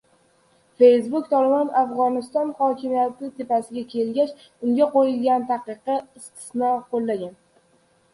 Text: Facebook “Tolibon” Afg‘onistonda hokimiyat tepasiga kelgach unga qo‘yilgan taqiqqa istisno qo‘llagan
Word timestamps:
Facebook 0.83 1.27
“Tolibon” 1.33 1.67
Afg‘onistonda 1.81 2.55
hokimiyat 2.61 3.21
tepasiga 3.41 3.83
kelgach 3.91 4.47
unga 4.69 4.87
qo‘yilgan 4.95 5.45
taqiqqa 5.53 5.99
istisno 6.21 6.73
qo‘llagan 6.95 7.37